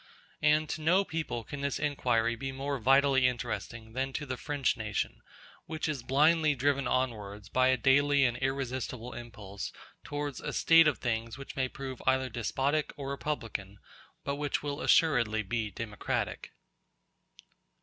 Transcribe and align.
And 0.41 0.67
to 0.69 0.81
no 0.81 1.05
people 1.05 1.43
can 1.43 1.61
this 1.61 1.77
inquiry 1.77 2.35
be 2.35 2.51
more 2.51 2.79
vitally 2.79 3.27
interesting 3.27 3.93
than 3.93 4.11
to 4.13 4.25
the 4.25 4.35
French 4.35 4.75
nation, 4.75 5.21
which 5.67 5.87
is 5.87 6.01
blindly 6.01 6.55
driven 6.55 6.87
onwards 6.87 7.49
by 7.49 7.67
a 7.67 7.77
daily 7.77 8.25
and 8.25 8.35
irresistible 8.37 9.13
impulse 9.13 9.71
towards 10.03 10.41
a 10.41 10.53
state 10.53 10.87
of 10.87 10.97
things 10.97 11.37
which 11.37 11.55
may 11.55 11.67
prove 11.67 12.01
either 12.07 12.29
despotic 12.29 12.91
or 12.97 13.11
republican, 13.11 13.77
but 14.23 14.37
which 14.37 14.63
will 14.63 14.81
assuredly 14.81 15.43
be 15.43 15.69
democratic. 15.69 16.51